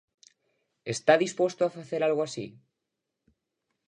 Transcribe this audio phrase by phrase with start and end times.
[0.93, 2.45] ¿Está disposto a facer algo así?